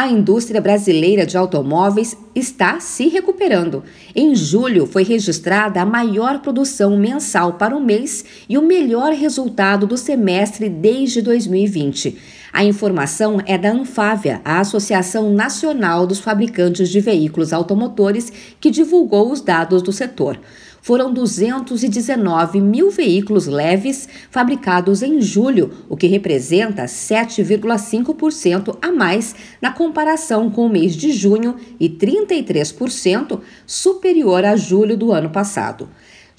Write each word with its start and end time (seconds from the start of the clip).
A 0.00 0.08
indústria 0.08 0.62
brasileira 0.62 1.26
de 1.26 1.36
automóveis 1.36 2.16
está 2.34 2.80
se 2.80 3.08
recuperando. 3.08 3.84
Em 4.16 4.34
julho 4.34 4.86
foi 4.86 5.02
registrada 5.02 5.82
a 5.82 5.84
maior 5.84 6.40
produção 6.40 6.96
mensal 6.96 7.58
para 7.58 7.76
o 7.76 7.84
mês 7.84 8.24
e 8.48 8.56
o 8.56 8.62
melhor 8.62 9.12
resultado 9.12 9.86
do 9.86 9.98
semestre 9.98 10.70
desde 10.70 11.20
2020. 11.20 12.16
A 12.52 12.64
informação 12.64 13.40
é 13.46 13.56
da 13.56 13.70
Anfávia, 13.70 14.40
a 14.44 14.60
Associação 14.60 15.32
Nacional 15.32 16.06
dos 16.06 16.18
Fabricantes 16.18 16.88
de 16.88 17.00
Veículos 17.00 17.52
Automotores, 17.52 18.32
que 18.60 18.70
divulgou 18.70 19.30
os 19.30 19.40
dados 19.40 19.82
do 19.82 19.92
setor 19.92 20.38
foram 20.82 21.12
219 21.12 22.60
mil 22.60 22.90
veículos 22.90 23.46
leves 23.46 24.08
fabricados 24.30 25.02
em 25.02 25.20
julho, 25.20 25.84
o 25.88 25.96
que 25.96 26.06
representa 26.06 26.84
7,5% 26.84 28.76
a 28.80 28.90
mais 28.90 29.34
na 29.60 29.70
comparação 29.72 30.50
com 30.50 30.66
o 30.66 30.70
mês 30.70 30.96
de 30.96 31.12
junho 31.12 31.56
e 31.78 31.88
33% 31.88 33.40
superior 33.66 34.44
a 34.44 34.56
julho 34.56 34.96
do 34.96 35.12
ano 35.12 35.30
passado. 35.30 35.88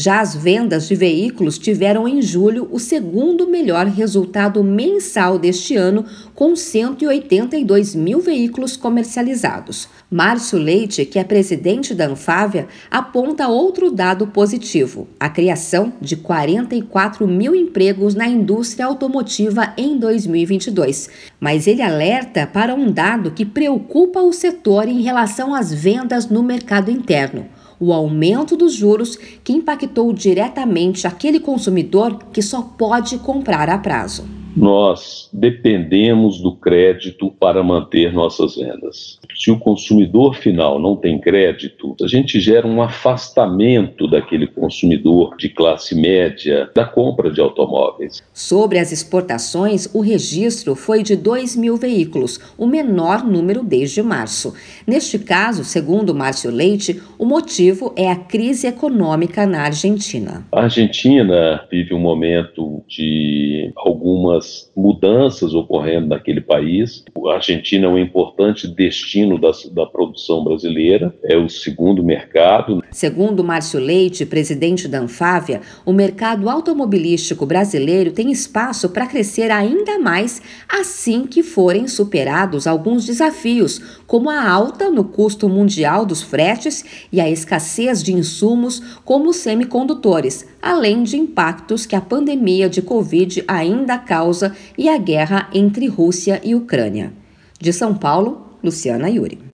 Já 0.00 0.20
as 0.20 0.36
vendas 0.36 0.86
de 0.86 0.94
veículos 0.94 1.58
tiveram 1.58 2.06
em 2.06 2.22
julho 2.22 2.68
o 2.70 2.78
segundo 2.78 3.48
melhor 3.48 3.84
resultado 3.86 4.62
mensal 4.62 5.40
deste 5.40 5.74
ano, 5.74 6.04
com 6.36 6.54
182 6.54 7.96
mil 7.96 8.20
veículos 8.20 8.76
comercializados. 8.76 9.88
Márcio 10.08 10.56
Leite, 10.56 11.04
que 11.04 11.18
é 11.18 11.24
presidente 11.24 11.96
da 11.96 12.06
Anfávia, 12.06 12.68
aponta 12.88 13.48
outro 13.48 13.90
dado 13.90 14.28
positivo: 14.28 15.08
a 15.18 15.28
criação 15.28 15.92
de 16.00 16.14
44 16.14 17.26
mil 17.26 17.52
empregos 17.52 18.14
na 18.14 18.28
indústria 18.28 18.86
automotiva 18.86 19.74
em 19.76 19.98
2022. 19.98 21.10
Mas 21.40 21.66
ele 21.66 21.82
alerta 21.82 22.46
para 22.46 22.72
um 22.72 22.92
dado 22.92 23.32
que 23.32 23.44
preocupa 23.44 24.20
o 24.20 24.32
setor 24.32 24.86
em 24.86 25.02
relação 25.02 25.52
às 25.52 25.74
vendas 25.74 26.28
no 26.28 26.44
mercado 26.44 26.88
interno 26.88 27.57
o 27.80 27.92
aumento 27.92 28.56
dos 28.56 28.74
juros 28.74 29.16
que 29.44 29.52
impactou 29.52 30.12
diretamente 30.12 31.06
aquele 31.06 31.40
consumidor 31.40 32.18
que 32.32 32.42
só 32.42 32.62
pode 32.62 33.18
comprar 33.18 33.68
a 33.68 33.78
prazo 33.78 34.37
nós 34.58 35.28
dependemos 35.32 36.40
do 36.40 36.54
crédito 36.56 37.30
para 37.38 37.62
manter 37.62 38.12
nossas 38.12 38.56
vendas. 38.56 39.18
Se 39.36 39.50
o 39.50 39.58
consumidor 39.58 40.34
final 40.34 40.80
não 40.80 40.96
tem 40.96 41.18
crédito, 41.18 41.94
a 42.02 42.08
gente 42.08 42.40
gera 42.40 42.66
um 42.66 42.82
afastamento 42.82 44.08
daquele 44.08 44.48
consumidor 44.48 45.36
de 45.36 45.48
classe 45.48 45.94
média 45.94 46.70
da 46.74 46.84
compra 46.84 47.30
de 47.30 47.40
automóveis. 47.40 48.22
Sobre 48.32 48.78
as 48.78 48.90
exportações, 48.90 49.88
o 49.94 50.00
registro 50.00 50.74
foi 50.74 51.04
de 51.04 51.14
2 51.14 51.54
mil 51.54 51.76
veículos, 51.76 52.40
o 52.58 52.66
menor 52.66 53.24
número 53.24 53.62
desde 53.62 54.02
março. 54.02 54.54
Neste 54.86 55.18
caso, 55.20 55.62
segundo 55.62 56.14
Márcio 56.14 56.50
Leite, 56.50 57.00
o 57.16 57.24
motivo 57.24 57.92
é 57.96 58.10
a 58.10 58.16
crise 58.16 58.66
econômica 58.66 59.46
na 59.46 59.62
Argentina. 59.62 60.44
A 60.50 60.62
Argentina 60.62 61.64
vive 61.70 61.94
um 61.94 62.00
momento 62.00 62.82
de 62.88 63.70
algumas 63.76 64.47
mudanças 64.76 65.54
ocorrendo 65.54 66.08
naquele 66.08 66.40
país. 66.40 67.04
A 67.26 67.34
Argentina 67.34 67.86
é 67.86 67.88
um 67.88 67.98
importante 67.98 68.68
destino 68.68 69.38
da, 69.38 69.50
da 69.72 69.86
produção 69.86 70.44
brasileira, 70.44 71.14
é 71.24 71.36
o 71.36 71.48
segundo 71.48 72.02
mercado. 72.04 72.82
Segundo 72.90 73.42
Márcio 73.42 73.80
Leite, 73.80 74.24
presidente 74.24 74.86
da 74.86 75.00
Anfávia, 75.00 75.60
o 75.84 75.92
mercado 75.92 76.48
automobilístico 76.48 77.44
brasileiro 77.44 78.12
tem 78.12 78.30
espaço 78.30 78.88
para 78.90 79.06
crescer 79.06 79.50
ainda 79.50 79.98
mais 79.98 80.40
assim 80.68 81.26
que 81.26 81.42
forem 81.42 81.88
superados 81.88 82.66
alguns 82.66 83.04
desafios, 83.04 83.80
como 84.06 84.30
a 84.30 84.48
alta 84.48 84.90
no 84.90 85.04
custo 85.04 85.48
mundial 85.48 86.06
dos 86.06 86.22
fretes 86.22 86.84
e 87.12 87.20
a 87.20 87.28
escassez 87.28 88.02
de 88.02 88.12
insumos 88.12 88.80
como 89.04 89.32
semicondutores, 89.32 90.46
além 90.60 91.02
de 91.02 91.16
impactos 91.16 91.86
que 91.86 91.96
a 91.96 92.00
pandemia 92.00 92.68
de 92.68 92.82
Covid 92.82 93.44
ainda 93.46 93.98
causa 94.38 94.54
e 94.76 94.88
a 94.88 94.96
guerra 94.96 95.48
entre 95.52 95.86
Rússia 95.88 96.40
e 96.44 96.54
Ucrânia. 96.54 97.12
De 97.60 97.72
São 97.72 97.94
Paulo, 97.94 98.46
Luciana 98.62 99.10
Yuri. 99.10 99.38